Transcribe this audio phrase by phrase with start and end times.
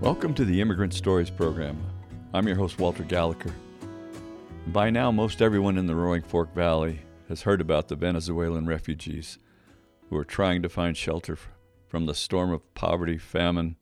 [0.00, 1.78] Welcome to the Immigrant Stories program.
[2.32, 3.52] I'm your host, Walter Gallagher.
[4.68, 9.38] By now, most everyone in the Roaring Fork Valley has heard about the Venezuelan refugees
[10.08, 11.36] who are trying to find shelter
[11.86, 13.76] from the storm of poverty, famine,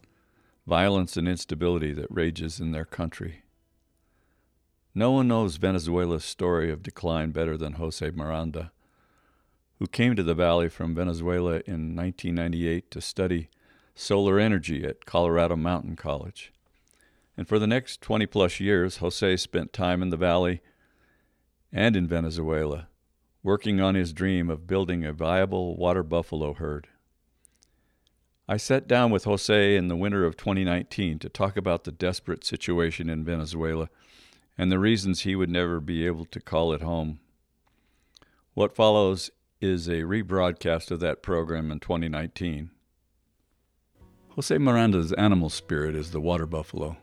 [0.66, 3.45] violence, and instability that rages in their country.
[4.96, 8.73] No one knows Venezuela's story of decline better than Jose Miranda,
[9.78, 13.50] who came to the valley from Venezuela in 1998 to study
[13.98, 16.52] solar energy at Colorado Mountain College.
[17.37, 20.61] And for the next 20 plus years, Jose spent time in the valley
[21.73, 22.87] and in Venezuela,
[23.43, 26.87] working on his dream of building a viable water buffalo herd.
[28.48, 32.45] I sat down with Jose in the winter of 2019 to talk about the desperate
[32.45, 33.88] situation in Venezuela
[34.57, 37.19] and the reasons he would never be able to call it home.
[38.55, 42.71] What follows is a rebroadcast of that program in 2019.
[44.38, 46.96] Jose Miranda's animal spirit is the water buffalo.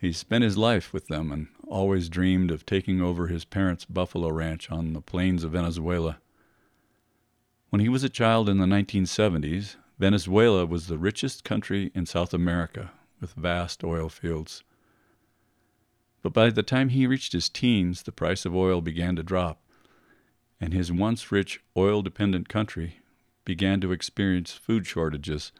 [0.00, 4.28] He spent his life with them and always dreamed of taking over his parents' buffalo
[4.28, 6.18] ranch on the plains of Venezuela.
[7.70, 12.32] When he was a child in the 1970s, Venezuela was the richest country in South
[12.32, 14.62] America with vast oil fields.
[16.22, 19.60] But by the time he reached his teens, the price of oil began to drop,
[20.60, 23.00] and his once rich oil dependent country
[23.44, 25.50] began to experience food shortages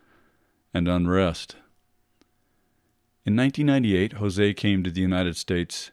[0.77, 1.56] and unrest.
[3.24, 5.91] In 1998, Jose came to the United States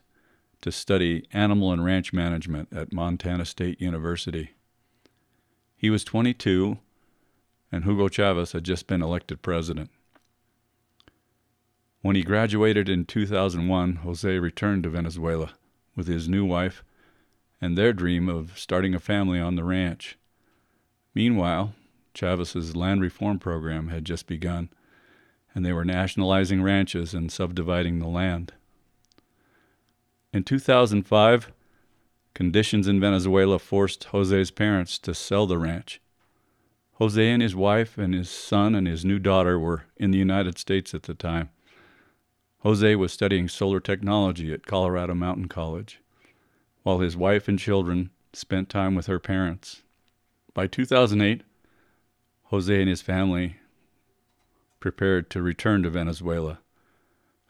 [0.60, 4.50] to study animal and ranch management at Montana State University.
[5.74, 6.76] He was 22,
[7.72, 9.90] and Hugo Chavez had just been elected president.
[12.02, 15.52] When he graduated in 2001, Jose returned to Venezuela
[15.96, 16.84] with his new wife
[17.58, 20.18] and their dream of starting a family on the ranch.
[21.14, 21.72] Meanwhile,
[22.14, 24.70] Chavez's land reform program had just begun,
[25.54, 28.52] and they were nationalizing ranches and subdividing the land.
[30.32, 31.52] In 2005,
[32.34, 36.00] conditions in Venezuela forced Jose's parents to sell the ranch.
[36.94, 40.58] Jose and his wife and his son and his new daughter were in the United
[40.58, 41.50] States at the time.
[42.60, 46.00] Jose was studying solar technology at Colorado Mountain College,
[46.82, 49.82] while his wife and children spent time with her parents.
[50.54, 51.42] By 2008,
[52.54, 53.56] Jose and his family
[54.78, 56.60] prepared to return to Venezuela.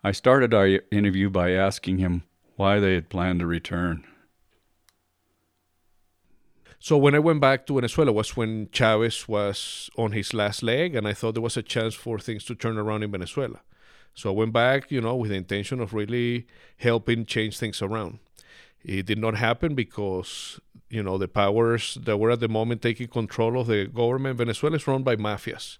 [0.03, 2.23] I started our interview by asking him
[2.57, 4.05] why they had planned to return.
[6.79, 10.95] So when I went back to Venezuela was when Chavez was on his last leg,
[10.95, 13.61] and I thought there was a chance for things to turn around in Venezuela.
[14.15, 16.47] So I went back, you know, with the intention of really
[16.79, 18.21] helping change things around.
[18.83, 20.61] It did not happen because,
[20.95, 24.77] you know, the powers that were at the moment taking control of the government, Venezuela
[24.77, 25.79] is run by mafias.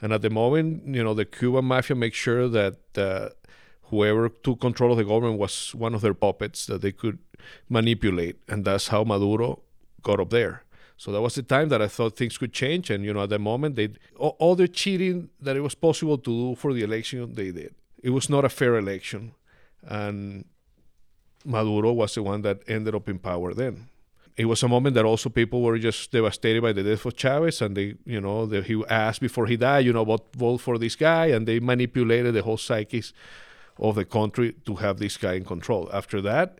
[0.00, 3.30] And at the moment, you know, the Cuban mafia makes sure that uh,
[3.90, 7.18] whoever took control of the government was one of their puppets that they could
[7.68, 8.36] manipulate.
[8.48, 9.62] And that's how Maduro
[10.02, 10.62] got up there.
[10.96, 12.90] So that was the time that I thought things could change.
[12.90, 16.18] And, you know, at the moment, they all, all the cheating that it was possible
[16.18, 17.74] to do for the election, they did.
[18.02, 19.32] It was not a fair election.
[19.82, 20.44] And
[21.44, 23.88] Maduro was the one that ended up in power then.
[24.36, 27.62] It was a moment that also people were just devastated by the death of Chavez,
[27.62, 30.76] and they, you know, they, he asked before he died, you know, vote, vote for
[30.76, 33.04] this guy, and they manipulated the whole psyche
[33.78, 35.88] of the country to have this guy in control.
[35.92, 36.58] After that,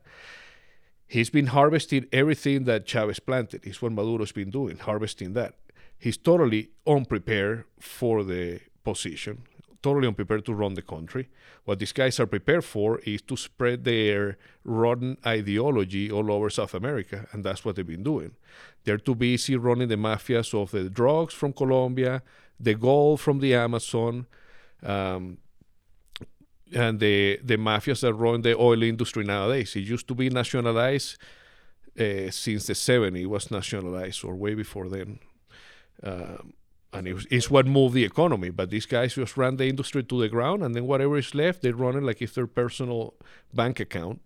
[1.06, 3.64] He's been harvesting everything that Chavez planted.
[3.64, 5.54] Is what Maduro's been doing, harvesting that.
[5.98, 9.42] He's totally unprepared for the position,
[9.84, 11.28] totally unprepared to run the country.
[11.66, 16.74] What these guys are prepared for is to spread their rotten ideology all over South
[16.74, 18.32] America, and that's what they've been doing.
[18.84, 22.22] They're too busy running the mafias of the drugs from Colombia,
[22.58, 24.26] the gold from the Amazon,
[24.82, 25.38] um,
[26.72, 29.76] and the the mafias that run the oil industry nowadays.
[29.76, 31.18] It used to be nationalized
[32.04, 33.20] uh, since the 70s.
[33.20, 35.18] It was nationalized or way before then.
[36.02, 36.54] Um,
[36.94, 38.50] and it was, it's what moved the economy.
[38.50, 41.62] But these guys just ran the industry to the ground, and then whatever is left,
[41.62, 43.14] they run it like it's their personal
[43.52, 44.20] bank account.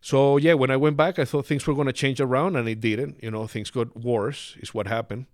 [0.00, 2.68] So yeah, when I went back, I thought things were going to change around, and
[2.68, 3.22] it didn't.
[3.22, 4.56] You know, things got worse.
[4.60, 5.26] Is what happened,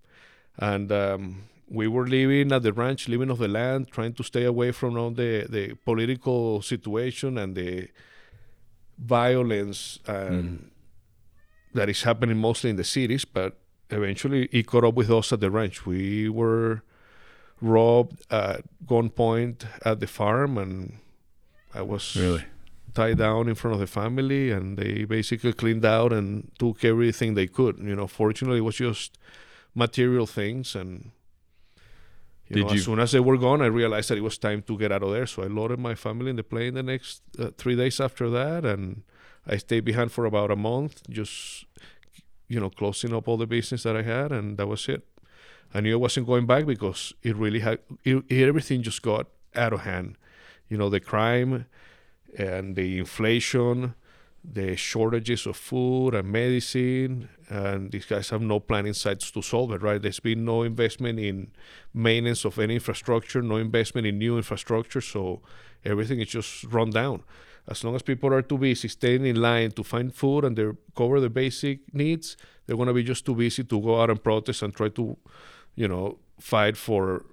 [0.56, 4.44] and um, we were living at the ranch, living off the land, trying to stay
[4.44, 7.88] away from all the, the political situation and the
[8.98, 10.64] violence and mm.
[11.72, 13.24] that is happening mostly in the cities.
[13.24, 13.56] But
[13.92, 15.86] eventually, he caught up with us at the ranch.
[15.86, 16.82] We were
[17.60, 20.94] robbed at gunpoint at the farm, and
[21.74, 22.44] I was really
[22.94, 27.34] tied down in front of the family, and they basically cleaned out and took everything
[27.34, 27.78] they could.
[27.78, 29.18] You know, fortunately, it was just
[29.74, 31.12] material things and
[32.48, 34.76] You know, as soon as they were gone, I realized that it was time to
[34.76, 35.26] get out of there.
[35.26, 38.64] So I loaded my family in the plane the next uh, three days after that,
[38.64, 39.04] and
[39.46, 41.64] I stayed behind for about a month, just
[42.52, 45.02] you know, closing up all the business that I had, and that was it.
[45.72, 49.26] I knew I wasn't going back because it really had it, everything just got
[49.56, 50.16] out of hand.
[50.68, 51.64] You know, the crime
[52.36, 53.94] and the inflation,
[54.44, 59.40] the shortages of food and medicine, and these guys have no planning in sights to
[59.40, 59.80] solve it.
[59.80, 60.02] Right?
[60.02, 61.52] There's been no investment in
[61.94, 65.40] maintenance of any infrastructure, no investment in new infrastructure, so
[65.86, 67.22] everything is just run down.
[67.68, 70.68] As long as people are too busy staying in line to find food and they
[70.96, 72.36] cover the basic needs,
[72.66, 75.16] they're going to be just too busy to go out and protest and try to,
[75.76, 77.24] you know, fight for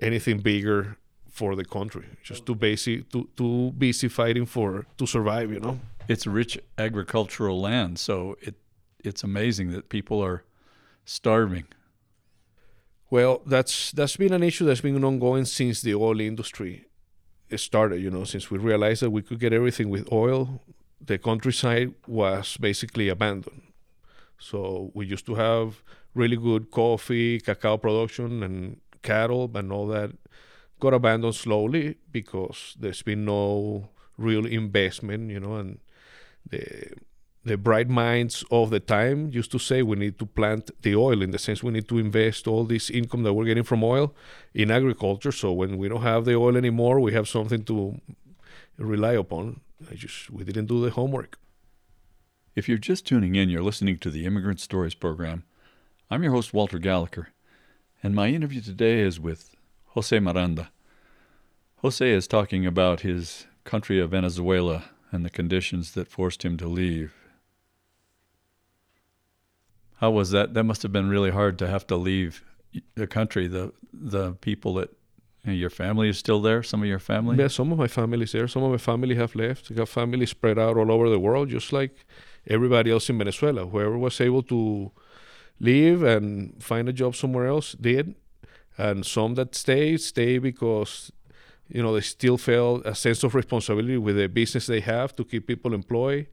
[0.00, 0.96] anything bigger
[1.30, 2.06] for the country.
[2.22, 5.52] Just too busy, too, too busy fighting for to survive.
[5.52, 5.80] You know.
[6.08, 8.56] It's rich agricultural land, so it
[9.04, 10.44] it's amazing that people are
[11.04, 11.64] starving.
[13.08, 16.86] Well, that's that's been an issue that's been ongoing since the oil industry
[17.58, 18.00] started.
[18.00, 20.62] You know, since we realized that we could get everything with oil,
[21.04, 23.62] the countryside was basically abandoned.
[24.38, 25.82] So we used to have
[26.14, 30.12] really good coffee, cacao production, and cattle, and all that
[30.80, 35.30] got abandoned slowly because there's been no real investment.
[35.30, 35.78] You know, and
[36.48, 36.92] the
[37.44, 41.22] the bright minds of the time used to say we need to plant the oil
[41.22, 44.14] in the sense we need to invest all this income that we're getting from oil
[44.52, 47.98] in agriculture so when we don't have the oil anymore we have something to
[48.76, 49.60] rely upon
[49.90, 51.38] i just we didn't do the homework
[52.56, 55.44] If you're just tuning in, you're listening to the Immigrant Stories program.
[56.10, 57.28] I'm your host, Walter Gallagher,
[58.02, 59.54] and my interview today is with
[59.94, 60.70] Jose Miranda.
[61.76, 66.66] Jose is talking about his country of Venezuela and the conditions that forced him to
[66.66, 67.14] leave.
[70.00, 70.54] How was that?
[70.54, 72.42] That must have been really hard to have to leave
[72.94, 73.46] the country.
[73.48, 74.90] The the people that
[75.44, 76.62] you know, your family is still there.
[76.62, 77.36] Some of your family.
[77.36, 79.88] yeah some of my family is there some of my family have left i got
[79.88, 81.94] family spread out all over the world just like
[82.56, 84.90] everybody else in venezuela whoever was able to
[85.58, 88.14] leave and find a job somewhere else did
[88.78, 90.92] and some that stay stay because
[91.68, 95.24] you know they still feel a sense of responsibility with the business they have to
[95.24, 96.26] keep people employed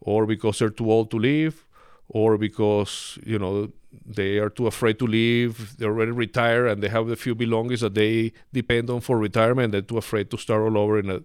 [0.00, 1.64] or because they're too old to leave
[2.08, 3.70] or because you know
[4.04, 7.80] they are too afraid to leave they're already retired and they have a few belongings
[7.80, 11.20] that they depend on for retirement they're too afraid to start all over in a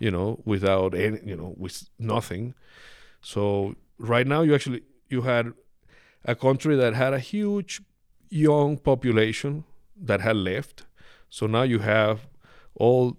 [0.00, 2.54] you know without any you know with nothing.
[3.20, 5.52] So right now you actually you had
[6.24, 7.82] a country that had a huge
[8.28, 9.64] young population
[9.96, 10.86] that had left.
[11.28, 12.26] So now you have
[12.74, 13.16] all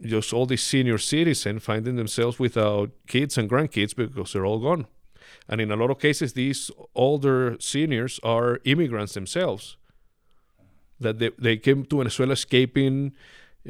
[0.00, 4.86] just all these senior citizens finding themselves without kids and grandkids because they're all gone
[5.48, 9.76] and in a lot of cases these older seniors are immigrants themselves.
[11.00, 13.12] That they, they came to venezuela escaping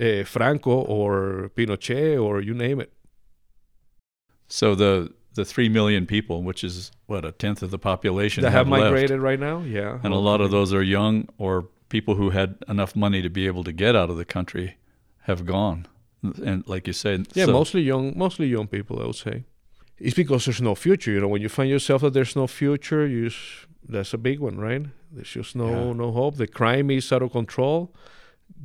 [0.01, 2.93] uh, franco or pinochet or you name it.
[4.49, 8.51] So the the three million people, which is what a tenth of the population, that
[8.51, 8.83] have left.
[8.85, 9.61] migrated right now?
[9.61, 13.31] Yeah and a lot of those are young or people who had enough money to
[13.31, 14.77] be able to get out of the country
[15.23, 15.87] have gone.
[16.23, 19.45] And like you said, yeah so- mostly young mostly young people i would say
[19.99, 21.29] it's because there's no future you know.
[21.29, 24.87] When you find yourself that there's no future you s- that's a big one right?
[25.11, 25.93] There's just no Yeah.
[25.93, 26.37] no hope.
[26.37, 27.95] The crime is out of control.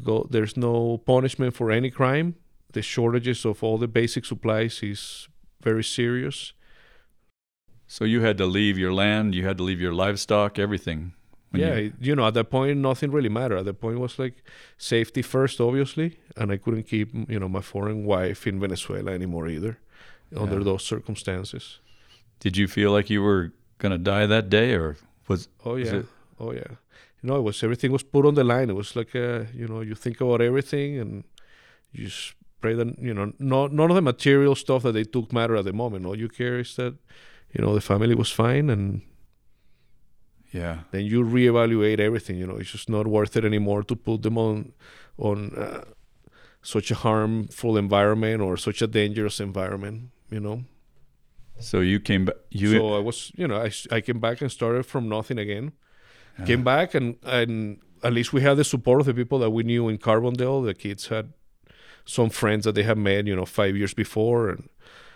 [0.03, 2.35] Go there's no punishment for any crime.
[2.73, 5.27] The shortages of all the basic supplies is
[5.61, 6.53] very serious.
[7.87, 11.13] So you had to leave your land, you had to leave your livestock, everything.
[11.53, 13.59] yeah, you- you know, at that point, nothing really mattered.
[13.59, 14.35] At that point, it was like
[14.77, 19.47] safety first, obviously, and I couldn't keep, you know, my foreign wife in Venezuela anymore
[19.47, 19.79] either,
[20.35, 20.63] under Yeah.
[20.63, 21.79] those circumstances.
[22.39, 24.95] did you feel like you were going to die that day, or
[25.27, 26.05] was Oh yeah, it-
[26.39, 26.71] oh yeah.
[27.21, 28.69] You know, it was everything was put on the line.
[28.69, 31.23] It was like, uh, you know, you think about everything and
[31.91, 35.33] you just pray that, you know, no, none of the material stuff that they took
[35.33, 36.05] matter at the moment.
[36.05, 36.93] All you care is that,
[37.53, 39.01] you know, the family was fine and
[40.53, 40.79] yeah?
[40.91, 42.37] then you reevaluate everything.
[42.37, 44.73] You know, it's just not worth it anymore to put them on
[45.17, 45.83] on uh,
[46.61, 50.11] such a harmful environment or such a dangerous environment.
[50.29, 50.63] You know,
[51.59, 52.35] So you came back.
[52.51, 55.71] You so I was, you know, I, I came back and started from nothing again.
[56.39, 56.45] Yeah.
[56.45, 59.63] Came back and and at least we had the support of the people that we
[59.63, 60.65] knew in Carbondale.
[60.65, 61.33] The kids had
[62.05, 64.69] some friends that they had met, you know, five years before, and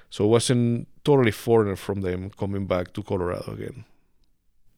[0.09, 3.85] so it wasn't totally foreigner from them coming back to Colorado again.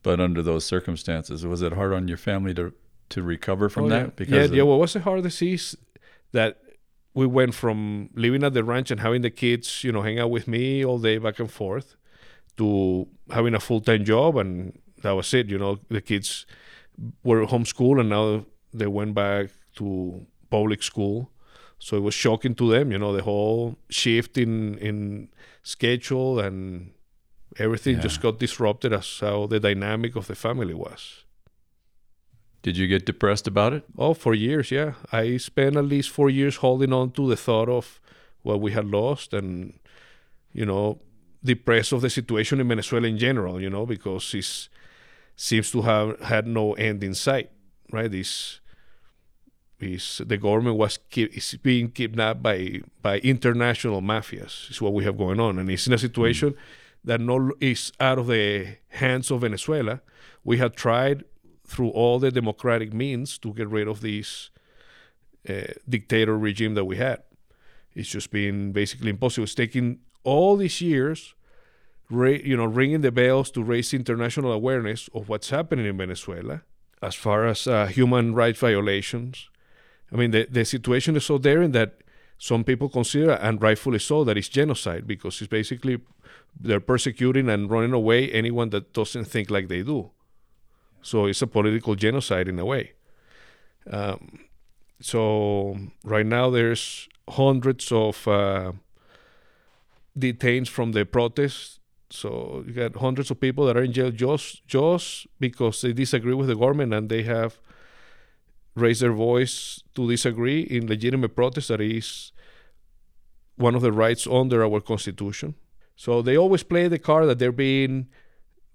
[0.04, 2.74] But under those circumstances, was it hard on your family to
[3.10, 4.06] to recover from Oh, that?
[4.06, 4.12] yeah.
[4.16, 4.64] Because yeah.
[4.64, 5.78] What was the hardest is
[6.34, 6.58] that
[7.14, 10.32] we went from living at the ranch and having the kids, you know, hang out
[10.32, 11.96] with me all day back and forth,
[12.58, 15.48] to having a full time job, and that was it.
[15.50, 16.46] You know, the kids
[17.24, 21.30] were homeschooled, and now they went back to public school.
[21.80, 25.30] So it was shocking to them, you know, the whole shift in in
[25.64, 26.92] schedule and
[27.60, 28.02] everything Yeah.
[28.04, 31.26] just got disrupted as how the dynamic of the family was.
[32.64, 33.84] Did you get depressed about it?
[33.98, 34.94] Oh, for years, yeah.
[35.12, 38.00] I spent at least four years holding on to the thought of
[38.42, 39.74] what we had lost and,
[40.54, 41.00] you know,
[41.44, 44.70] depressed of the situation in Venezuela in general, you know, because it
[45.36, 47.52] seems to have had no end in sight,
[47.92, 48.10] right?
[48.10, 48.62] This,
[49.82, 54.72] is the government was ki- is being kidnapped by by international mafias.
[54.72, 56.56] Is what we have going on, and it's in a situation
[57.04, 60.02] that no is out of the hands of Venezuela.
[60.46, 61.26] We have tried
[61.66, 64.50] through all the democratic means to get rid of this
[65.50, 67.24] uh, dictator regime that we had.
[67.96, 69.44] It's just been basically impossible.
[69.44, 71.36] It's taking all these years,
[72.10, 76.62] ra- you know, ringing the bells to raise international awareness of what's happening in Venezuela
[77.02, 79.50] as far as uh, human rights violations.
[80.12, 81.98] I mean, the, the situation is so daring that
[82.38, 86.00] some people consider, and rightfully so, that it's genocide because it's basically
[86.60, 90.12] they're persecuting and running away anyone that doesn't think like they do.
[91.04, 92.94] So it's a political genocide in a way.
[93.90, 94.40] Um,
[95.00, 98.72] so right now there's hundreds of uh,
[100.70, 101.80] from the protests.
[102.10, 106.34] So you got hundreds of people that are in jail just just because they disagree
[106.34, 107.60] with the government and they have
[108.76, 112.32] raised their voice to disagree in legitimate protest that is
[113.56, 115.56] one of the rights under our constitution.
[115.96, 118.08] So they always play the card that they're being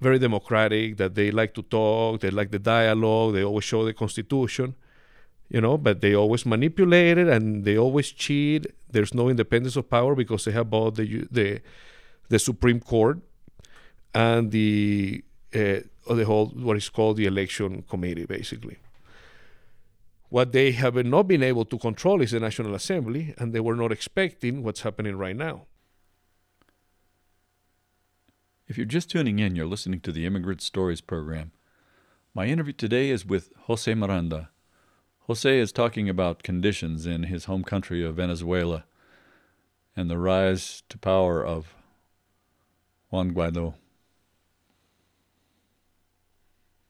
[0.00, 3.92] very democratic, that they like to talk, they like the dialogue, they always show the
[3.92, 4.74] constitution,
[5.48, 8.66] you know, but they always manipulate it and they always cheat.
[8.90, 11.60] There's no independence of power because they have both the the
[12.28, 13.18] the Supreme Court
[14.14, 15.24] and the
[15.54, 15.80] uh,
[16.14, 18.78] the whole what is called the election committee, basically.
[20.30, 23.76] What they have not been able to control is the National Assembly, and they were
[23.76, 25.66] not expecting what's happening right now.
[28.68, 31.52] If you're just tuning in, you're listening to the Immigrant Stories program.
[32.34, 34.50] My interview today is with Jose Miranda.
[35.20, 38.84] Jose is talking about conditions in his home country of Venezuela
[39.96, 41.74] and the rise to power of
[43.08, 43.72] Juan Guaido.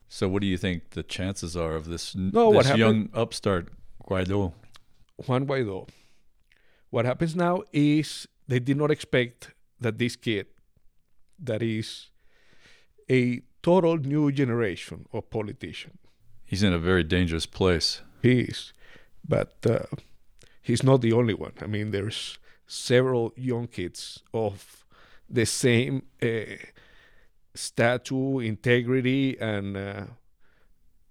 [0.08, 3.68] So, what do you think the chances are of this, No, this young upstart
[4.04, 4.52] Guaido?
[5.26, 5.88] Juan Guaido.
[6.90, 10.46] What happens now is they did not expect that this kid,
[11.38, 12.10] that is
[13.10, 15.98] a total new generation of politician,
[16.44, 18.00] He's in a very dangerous place.
[18.22, 18.72] he is,
[19.28, 19.84] but uh,
[20.62, 21.52] he's not the only one.
[21.60, 24.84] I mean, there's several young kids of
[25.28, 26.56] the same uh,
[27.54, 30.04] stature, integrity, and uh,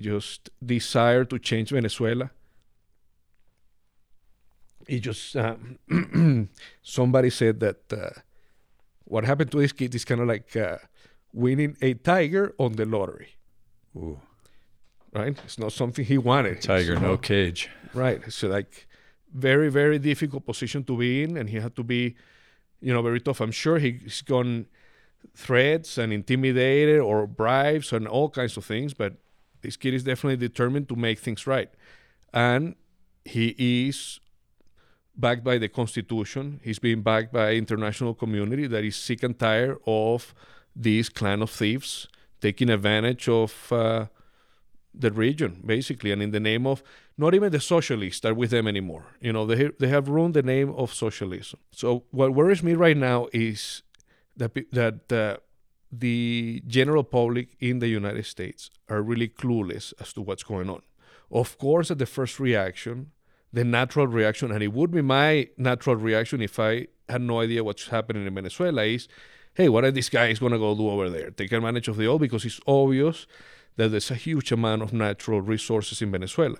[0.02, 2.32] just desire to change Venezuela.
[4.88, 5.78] It just um,
[6.82, 8.20] somebody said that uh,
[9.08, 10.78] what happened to this kid is kind of like uh,
[11.34, 13.36] winning a tiger on the lottery,
[13.96, 14.20] Ooh,
[15.14, 15.38] right?
[15.46, 16.62] It's not something he wanted.
[16.62, 17.70] tiger, It's, no cage.
[17.94, 18.22] Right.
[18.32, 18.88] So like
[19.34, 22.16] very, very difficult position to be in and he had to be,
[22.82, 23.40] you know, very tough.
[23.42, 24.68] I'm sure he's gone
[25.36, 29.14] threats and intimidated or bribes and all kinds of things, but
[29.62, 31.70] this kid is definitely determined to make things right.
[32.34, 32.76] And
[33.26, 33.56] he
[33.88, 34.20] is
[35.18, 36.60] backed by the constitution.
[36.64, 40.34] He's being backed by international community that is sick and tired of
[40.76, 42.08] this clan of thieves
[42.42, 44.06] taking advantage of uh,
[44.94, 46.84] the region, basically, and in the name of
[47.18, 49.06] not even the socialists are with them anymore.
[49.22, 51.60] You know, they they have ruined the name of socialism.
[51.72, 53.84] So what worries me right now is
[54.36, 55.38] that that uh,
[55.92, 60.82] the general public in the United States are really clueless as to what's going on.
[61.32, 63.12] Of course, at the first reaction,
[63.58, 67.64] the natural reaction, and it would be my natural reaction if I had no idea
[67.64, 69.08] what's happening in Venezuela, is,
[69.54, 71.32] hey, what are these guys going to go do over there?
[71.32, 73.26] Take advantage of the oil because it's obvious
[73.78, 76.60] that there's a huge amount of natural resources in Venezuela,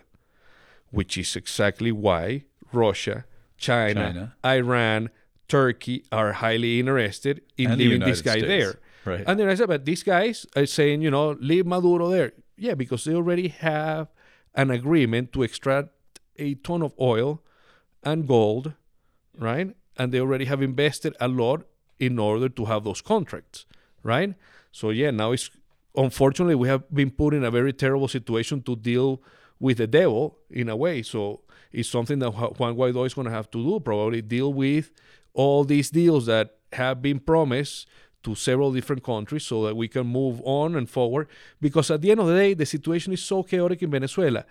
[0.92, 3.26] which is exactly why Russia,
[3.58, 4.36] China, China.
[4.46, 5.10] Iran,
[5.48, 8.48] Turkey are highly interested in And the leaving this guy States.
[8.48, 8.80] there.
[9.06, 9.24] Right.
[9.26, 12.34] And then I said, but these guys are saying, you know, leave Maduro there.
[12.58, 14.08] Yeah, because they already have
[14.54, 15.90] an agreement to extract
[16.38, 17.42] a ton of oil
[18.04, 18.74] and gold,
[19.38, 19.76] right?
[19.98, 21.64] And they already have invested a lot
[22.00, 23.66] in order to have those contracts,
[24.04, 24.36] right?
[24.72, 25.50] So yeah, now it's
[25.96, 29.22] unfortunately we have been put in a very terrible situation to deal
[29.60, 31.02] with the devil in a way.
[31.02, 31.42] So
[31.72, 34.92] it's something that Juan Guaido is going to have to do, probably deal with
[35.34, 37.88] all these deals that have been promised
[38.24, 41.28] to several different countries so that we can move on and forward.
[41.62, 44.46] Because at the end of the day, the situation is so chaotic in Venezuela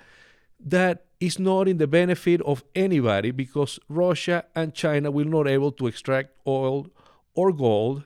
[0.59, 5.73] that is not in the benefit of anybody because Russia and China will not able
[5.73, 6.89] to extract oil
[7.35, 8.05] or gold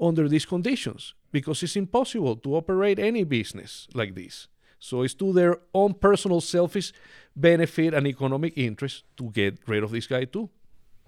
[0.00, 4.48] under these conditions because it's impossible to operate any business like this.
[4.80, 6.92] So it's to their own personal selfish
[7.34, 10.50] benefit and economic interest to get rid of this guy too.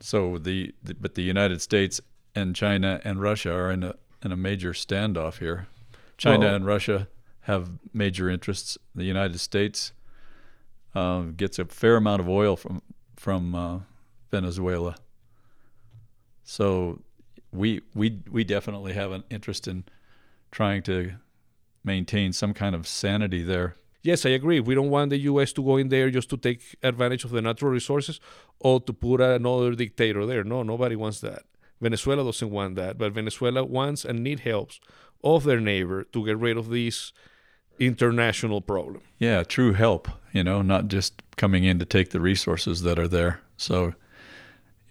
[0.00, 2.00] So the, the but the United States
[2.34, 5.66] and China and Russia are in a in a major standoff here.
[6.16, 7.08] China Well- and Russia
[7.42, 8.76] have major interests.
[8.94, 9.92] The United States
[10.94, 12.82] uh, gets a fair amount of oil from
[13.16, 13.80] from uh,
[14.30, 14.96] Venezuela.
[16.44, 17.00] So
[17.52, 19.84] we we we definitely have an interest in
[20.50, 21.12] trying to
[21.84, 23.76] maintain some kind of sanity there.
[24.02, 24.60] Yes, I agree.
[24.60, 25.52] We don't want the U.S.
[25.52, 28.18] to go in there just to take advantage of the natural resources
[28.58, 30.42] or to put another dictator there.
[30.42, 31.42] No, nobody wants that.
[31.80, 34.80] Venezuela doesn't want that, but Venezuela wants and needs helps
[35.22, 37.12] of their neighbor to get rid of this
[37.80, 39.02] international problem.
[39.18, 43.08] Yeah, true help, you know, not just coming in to take the resources that are
[43.08, 43.40] there.
[43.56, 43.94] So,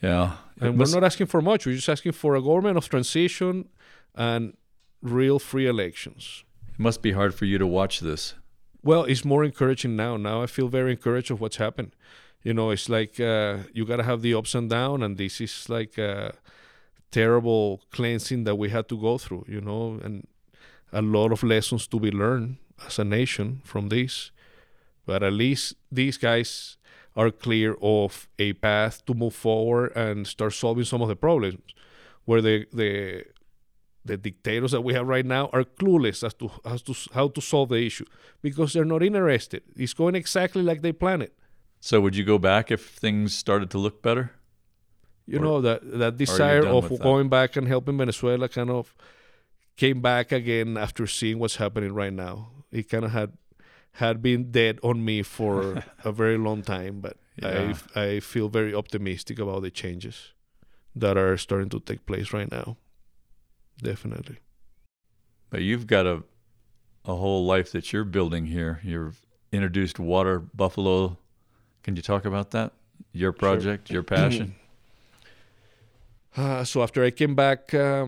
[0.01, 0.37] yeah.
[0.59, 1.65] And we're not asking for much.
[1.65, 3.69] We're just asking for a government of transition
[4.15, 4.57] and
[5.01, 6.43] real free elections.
[6.67, 8.33] it must be hard for you to watch this.
[8.83, 10.17] Well, it's more encouraging now.
[10.17, 11.95] Now I feel very encouraged of what's happened.
[12.43, 15.67] You know, it's like uh, you gotta have the ups and downs, and this is
[15.67, 16.33] like a
[17.11, 19.45] terrible cleansing that we had to go through.
[19.47, 20.25] You know, and
[20.93, 22.55] a lot of lessons to be learned
[22.85, 24.31] as a nation from this.
[25.05, 26.77] But at least these guys
[27.15, 31.61] are clear of a path to move forward and start solving some of the problems.
[32.25, 33.23] Where the the
[34.05, 37.41] the dictators that we have right now are clueless as to, as to how to
[37.41, 38.05] solve the issue
[38.41, 39.61] because they're not interested.
[39.75, 41.33] It's going exactly like they planned it.
[41.81, 44.31] So, would you go back if things started to look better?
[45.27, 47.03] You Or- know that that desire of with that?
[47.03, 48.95] going back and helping Venezuela kind of
[49.79, 52.49] came back again after seeing what's happening right now.
[52.71, 53.31] It kind of had
[53.93, 57.73] had been dead on me for a very long time, but Yeah.
[57.95, 60.33] I I feel very optimistic about the changes
[60.99, 62.75] that are starting to take place right now.
[63.81, 64.37] Definitely.
[65.49, 66.23] But you've got a
[67.05, 68.79] a whole life that you're building here.
[68.83, 71.17] You've introduced water buffalo.
[71.83, 72.71] Can you talk about that?
[73.13, 74.55] Your project, your passion.
[76.37, 78.05] Uh, so after I came back uh,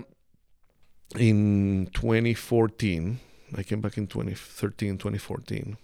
[1.17, 3.19] in 2014,
[3.57, 5.77] I came back in 2013, 2014.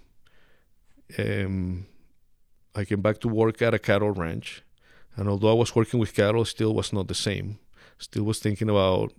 [1.19, 1.85] Um,
[2.75, 4.63] I came back to work at a cattle ranch,
[5.15, 7.59] and although I was working with cattle, still was not the same.
[7.97, 9.13] Still was thinking about,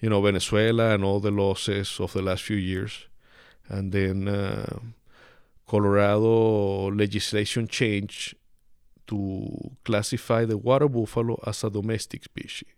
[0.00, 3.06] you know, Venezuela and all the losses of the last few years,
[3.68, 4.78] and then uh,
[5.66, 8.34] Colorado legislation changed
[9.06, 12.68] to classify the water buffalo as a domestic species.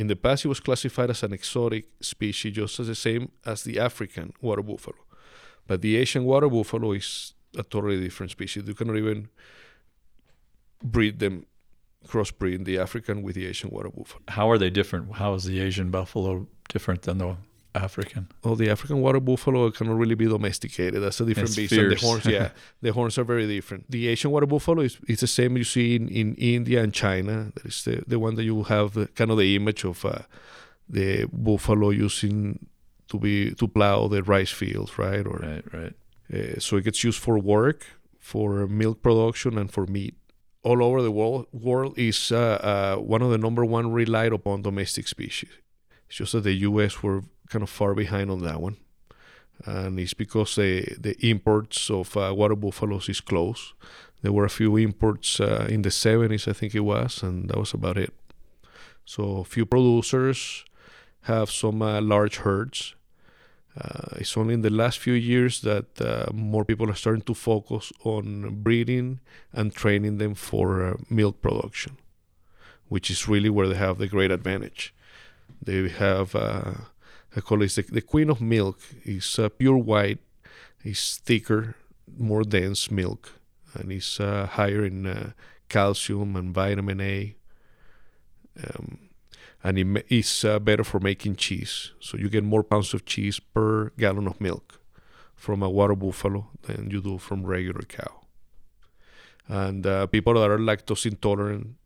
[0.00, 3.64] In the past, it was classified as an exotic species, just as the same as
[3.64, 4.96] the African water buffalo.
[5.66, 8.66] But the Asian water buffalo is a totally different species.
[8.66, 9.28] You cannot even
[10.82, 11.44] breed them,
[12.06, 14.22] crossbreed the African with the Asian water buffalo.
[14.28, 15.16] How are they different?
[15.16, 17.36] How is the Asian buffalo different than the
[17.74, 18.28] African?
[18.42, 21.02] Oh, the African water buffalo cannot really be domesticated.
[21.02, 21.74] That's a different It's beast.
[21.74, 22.50] The horns, yeah,
[22.82, 23.90] the horns are very different.
[23.90, 27.52] The Asian water buffalo is, is the same you see in, in India and China.
[27.54, 30.20] That is the, the one that you have the, kind of the image of uh,
[30.88, 32.66] the buffalo using
[33.08, 35.26] to be to plow the rice fields, right?
[35.26, 35.94] Or Right, right.
[36.32, 37.86] uh, so it gets used for work,
[38.18, 40.14] for milk production, and for meat.
[40.62, 44.62] All over the world, world is uh, uh, one of the number one relied upon
[44.62, 45.50] domestic species.
[46.08, 47.02] It's just that the U.S.
[47.02, 48.76] were kind of far behind on that one,
[49.66, 53.74] and it's because the the imports of uh, water buffaloes is close.
[54.22, 57.56] There were a few imports uh, in the 70s, I think it was, and that
[57.56, 58.12] was about it.
[59.04, 60.64] So a few producers
[61.22, 62.94] have some uh, large herds.
[63.80, 67.34] Uh, it's only in the last few years that uh, more people are starting to
[67.34, 69.20] focus on breeding
[69.52, 71.96] and training them for uh, milk production,
[72.88, 74.92] which is really where they have the great advantage.
[75.62, 76.34] They have,
[77.36, 78.78] I call it the, the queen of milk.
[79.04, 80.18] is uh, pure white,
[80.84, 81.76] is thicker,
[82.18, 83.32] more dense milk,
[83.74, 85.32] and is uh, higher in uh,
[85.68, 87.36] calcium and vitamin A.
[88.62, 89.10] Um,
[89.62, 91.92] and it ma- uh, better for making cheese.
[92.00, 94.80] So you get more pounds of cheese per gallon of milk
[95.34, 98.20] from a water buffalo than you do from regular cow.
[99.48, 101.76] And uh, people that are lactose intolerant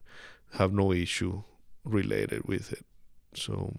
[0.53, 1.43] have no issue
[1.85, 2.85] related with it.
[3.35, 3.75] So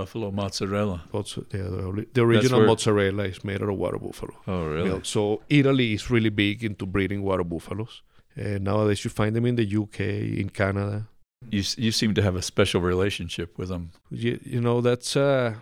[0.00, 0.98] Buffalo mozzarella.
[1.12, 1.20] yeah,
[1.52, 4.88] the, the original where- mozzarella is made out of water buffalo Oh, really?
[4.88, 5.04] milk.
[5.04, 8.02] So Italy is really big into breeding water buffaloes.
[8.36, 10.00] And nowadays you find them in the UK,
[10.42, 11.06] in Canada.
[11.50, 13.90] You you seem to have a special relationship with them.
[14.10, 15.54] you, you know that's uh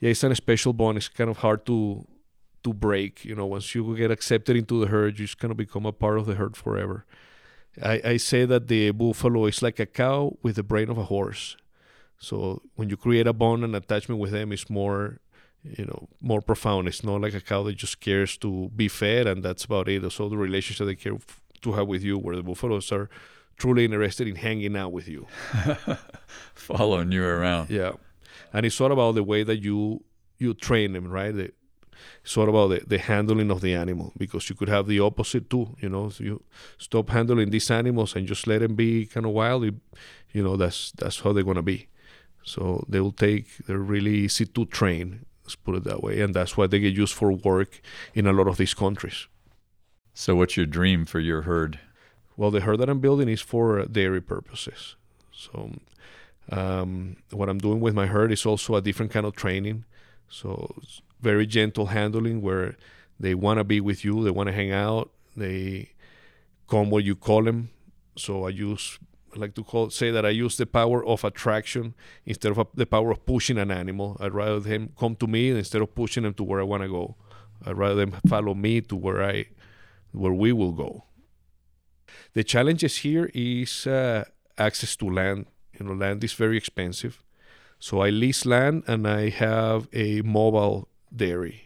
[0.00, 2.06] yeah it's a special bond it's kind of hard to
[2.64, 3.24] to break.
[3.24, 5.92] You know, once you get accepted into the herd, you just kind of become a
[5.92, 7.04] part of the herd forever.
[7.92, 11.04] I, I say that the buffalo is like a cow with the brain of a
[11.14, 11.56] horse.
[12.22, 15.18] So when you create a bond and attachment with them, it's more,
[15.64, 16.86] you know, more profound.
[16.86, 20.08] It's not like a cow that just cares to be fed and that's about it.
[20.12, 21.18] So the relationship they care
[21.62, 23.10] to have with you, where the buffaloes are
[23.56, 25.26] truly interested in hanging out with you,
[26.54, 27.70] following you around.
[27.70, 27.92] Yeah,
[28.52, 30.04] and it's all about the way that you
[30.38, 31.34] you train them, right?
[31.34, 31.50] The,
[32.24, 35.50] it's all about the, the handling of the animal because you could have the opposite
[35.50, 35.76] too.
[35.80, 36.42] You know, so you
[36.78, 39.64] stop handling these animals and just let them be kind of wild.
[39.64, 39.80] You,
[40.32, 41.88] you know, that's that's how they're gonna be.
[42.44, 43.66] So they will take.
[43.66, 45.26] They're really easy to train.
[45.44, 47.80] Let's put it that way, and that's why they get used for work
[48.14, 49.26] in a lot of these countries.
[50.14, 51.80] So, what's your dream for your herd?
[52.36, 54.96] Well, the herd that I'm building is for dairy purposes.
[55.32, 55.72] So,
[56.50, 59.84] um, what I'm doing with my herd is also a different kind of training.
[60.28, 60.74] So,
[61.20, 62.76] very gentle handling where
[63.18, 65.90] they want to be with you, they want to hang out, they
[66.68, 67.70] come where you call them.
[68.16, 68.98] So, I use
[69.34, 71.94] I like to call say that I use the power of attraction
[72.26, 74.16] instead of the power of pushing an animal.
[74.20, 76.88] I'd rather them come to me instead of pushing them to where I want to
[76.88, 77.16] go.
[77.64, 79.46] I'd rather them follow me to where I
[80.12, 81.04] where we will go.
[82.34, 84.24] The challenges here is uh,
[84.58, 85.46] access to land.
[85.78, 87.22] You know, land is very expensive.
[87.78, 91.64] So I lease land and I have a mobile dairy,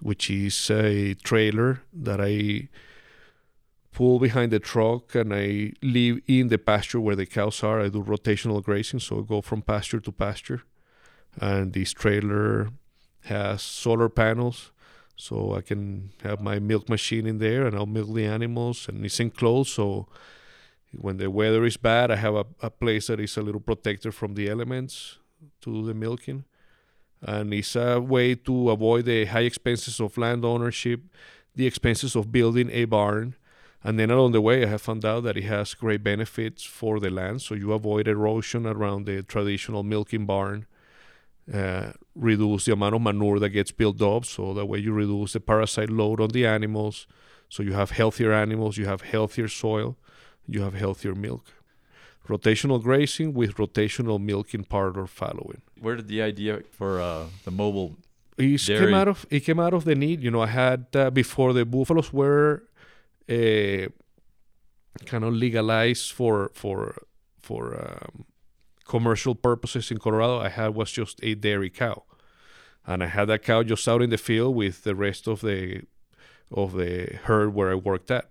[0.00, 2.68] which is a trailer that I
[3.92, 7.80] pull behind the truck and I live in the pasture where the cows are.
[7.80, 10.62] I do rotational grazing, so I go from pasture to pasture.
[11.40, 12.70] And this trailer
[13.22, 14.72] has solar panels
[15.16, 19.04] so I can have my milk machine in there and I'll milk the animals and
[19.04, 20.08] it's enclosed so
[20.92, 24.10] when the weather is bad I have a, a place that is a little protector
[24.10, 25.18] from the elements
[25.60, 26.44] to do the milking
[27.20, 31.00] and it's a way to avoid the high expenses of land ownership
[31.54, 33.36] the expenses of building a barn
[33.84, 37.00] and then along the way i have found out that it has great benefits for
[37.00, 40.66] the land so you avoid erosion around the traditional milking barn
[41.52, 44.24] uh, reduce the amount of manure that gets built up.
[44.24, 47.06] So that way you reduce the parasite load on the animals.
[47.48, 49.96] So you have healthier animals, you have healthier soil,
[50.46, 51.44] you have healthier milk.
[52.28, 55.60] Rotational grazing with rotational milking part or following.
[55.80, 57.96] Where did the idea for uh, the mobile?
[58.78, 60.22] It came out of it came out of the need.
[60.22, 62.62] You know, I had uh, before the buffaloes were
[63.28, 63.88] uh,
[65.06, 67.02] kind of legalized for for
[67.40, 68.24] for um,
[68.84, 72.04] commercial purposes in Colorado, I had was just a dairy cow,
[72.86, 75.82] and I had that cow just out in the field with the rest of the
[76.50, 78.28] of the herd where I worked at.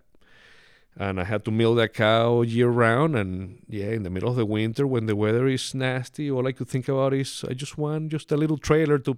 [0.97, 3.15] And I had to milk that cow year round.
[3.15, 6.51] And yeah, in the middle of the winter when the weather is nasty, all I
[6.51, 9.17] could think about is I just want just a little trailer to,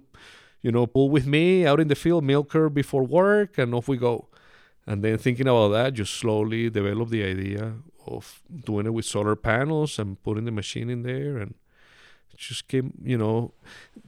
[0.61, 3.87] you know, pull with me out in the field, milk her before work, and off
[3.87, 4.27] we go.
[4.85, 7.73] And then thinking about that, just slowly develop the idea
[8.05, 11.55] of doing it with solar panels and putting the machine in there and
[12.35, 13.53] just came you know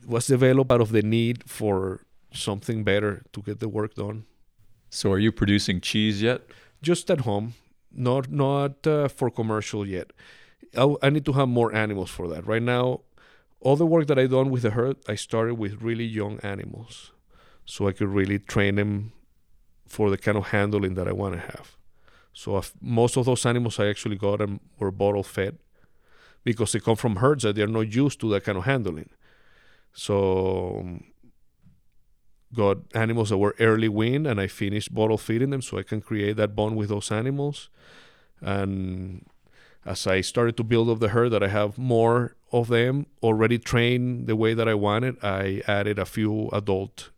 [0.05, 2.01] was developed out of the need for
[2.33, 4.25] something better to get the work done.
[4.89, 6.41] So are you producing cheese yet?
[6.81, 7.53] Just at home
[7.91, 10.11] not not uh, for commercial yet.
[10.77, 12.45] I, I need to have more animals for that.
[12.45, 13.01] Right now
[13.61, 17.11] all the work that i done with the herd i started with really young animals.
[17.65, 19.13] So i could really train them
[19.85, 21.75] for the kind of handling that i want to have
[22.35, 25.57] so most of those animals I actually got them were bottle fed
[26.43, 29.09] because they come from herds that they're not used to that kind of handling.
[29.93, 31.03] So um,
[32.53, 36.01] got animals that were early weaned and I finished bottle feeding them so I can
[36.01, 37.69] create that bond with those animals.
[38.41, 39.25] And
[39.85, 43.59] as I started to build up the herd that I have more of them already
[43.59, 47.11] trained the way that I wanted, I added a few adult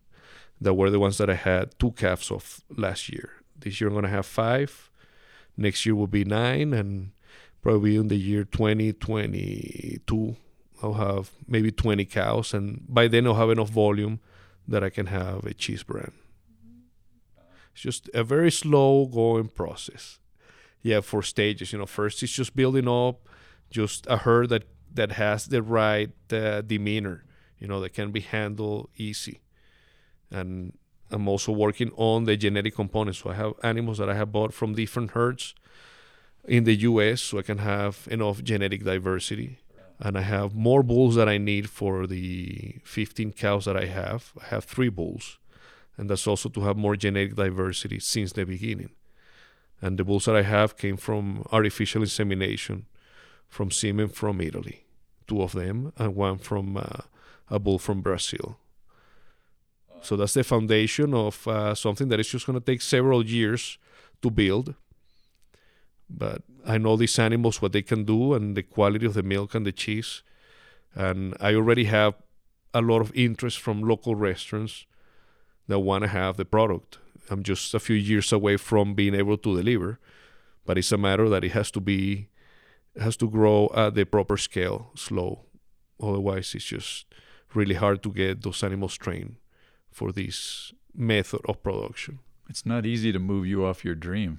[0.60, 3.32] that were the ones that I had two calves of last year.
[3.58, 4.88] This year I'm gonna have five
[5.58, 7.12] Next year will be nine, and
[7.64, 10.36] probably in the year 2022,
[10.84, 14.20] I'll have maybe 20 cows, and by then I'll have enough volume
[14.68, 16.12] that I can have a cheese brand.
[17.74, 20.20] It's just a very slow going process.
[20.84, 21.74] Yeah, for stages.
[21.74, 23.28] You know, first it's just building up
[23.72, 27.26] just a herd that that has the right uh, demeanor.
[27.58, 29.42] You know, that can be handled easy,
[30.32, 30.74] and
[31.10, 33.20] I'm also working on the genetic components.
[33.20, 35.56] So I have animals that I have bought from different herds
[36.46, 39.60] in the US so I can have enough genetic diversity.
[40.00, 44.32] And I have more bulls that I need for the 15 cows that I have.
[44.40, 45.40] I have three bulls.
[45.98, 48.92] And that's also to have more genetic diversity since the beginning.
[49.82, 52.86] And the bulls that I have came from artificial insemination
[53.48, 54.86] from semen from Italy,
[55.26, 57.04] two of them, and one from uh,
[57.50, 58.60] a bull from Brazil
[60.08, 63.78] So that's the foundation of uh, something that is just going to take several years
[64.22, 64.74] to build.
[66.10, 69.54] But I know these animals, what they can do, and the quality of the milk
[69.54, 70.24] and the cheese.
[70.96, 72.14] And I already have
[72.74, 74.86] a lot of interest from local restaurants
[75.68, 77.00] that want to have the product.
[77.30, 80.00] I'm just a few years away from being able to deliver,
[80.66, 82.30] but it's a matter that it has to be
[82.98, 85.42] has to grow at the proper scale, slow.
[86.02, 87.08] Otherwise, it's just
[87.54, 89.36] really hard to get those animals trained
[89.98, 92.20] for this method of production.
[92.50, 94.34] It's not easy to move you off your dream.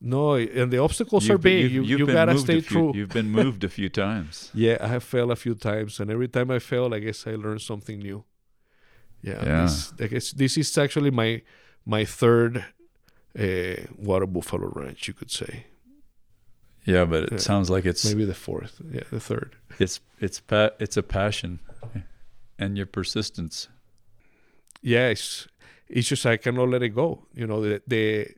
[0.00, 1.62] No, and the obstacles you've are big.
[1.64, 2.92] Been, you you gotta stay few, true.
[2.94, 4.50] You've been moved a few times.
[4.64, 7.34] Yeah, I have failed a few times, and every time I fail, I guess I
[7.44, 8.24] learn something new.
[9.22, 9.62] Yeah, yeah.
[9.62, 11.42] This, I guess this is actually my
[11.84, 12.52] my third
[13.44, 13.76] uh,
[14.08, 15.66] water buffalo ranch, you could say.
[16.84, 17.38] Yeah, but it yeah.
[17.50, 18.74] sounds like it's maybe the fourth.
[18.96, 19.50] Yeah, the third.
[19.78, 21.58] It's it's pa- it's a passion,
[22.58, 23.68] and your persistence.
[24.84, 25.48] Yeah, it's
[26.08, 27.26] just I cannot let it go.
[27.34, 28.28] You know the the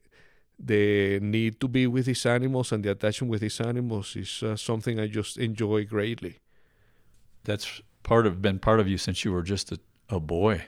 [0.59, 4.57] the need to be with these animals and the attachment with these animals is uh,
[4.57, 6.39] something I just enjoy greatly.
[7.43, 9.79] That's part of been part of you since you were just a,
[10.09, 10.65] a boy.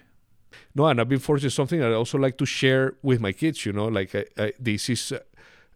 [0.74, 3.64] No, and I've been to something I also like to share with my kids.
[3.64, 5.12] You know, like I, I, this is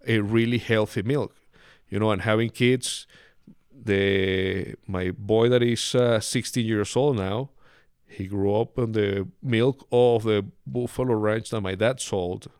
[0.06, 1.32] a really healthy milk.
[1.88, 3.06] You know, and having kids,
[3.70, 7.50] the my boy that is uh, 16 years old now,
[8.12, 12.50] he grew up on the milk of the buffalo ranch that my dad sold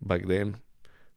[0.00, 0.56] back then.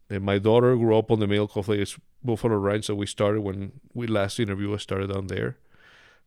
[0.10, 3.42] And my daughter grew up on the milk of this buffalo ranch that we started
[3.42, 5.58] when we last interview I started down there.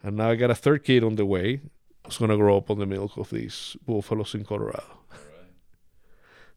[0.03, 1.61] And now I got a third kid on the way.
[2.05, 4.99] It's gonna grow up on the milk of these buffaloes in Colorado.
[5.11, 5.21] Right.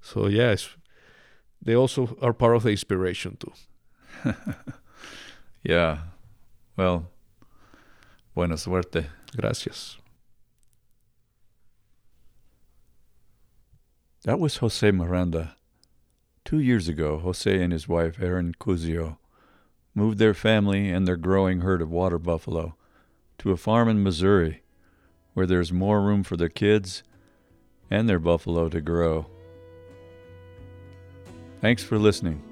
[0.02, 0.70] So yes,
[1.62, 3.54] they also are part of the inspiration too.
[5.64, 6.00] yeah.
[6.76, 7.06] Well,
[8.34, 9.06] buena suerte.
[9.36, 10.01] Gracias.
[14.24, 15.56] That was Jose Miranda.
[16.46, 19.18] Two years ago, Jose and his wife, Erin Cuzio,
[19.96, 22.76] moved their family and their growing herd of water buffalo
[23.40, 24.62] to a farm in Missouri
[25.34, 27.02] where there's more room for their kids
[27.90, 29.26] and their buffalo to grow.
[31.60, 32.51] Thanks for listening.